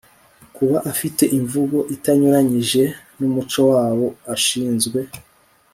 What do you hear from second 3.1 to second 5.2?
n'umuco w'abo ashinzwe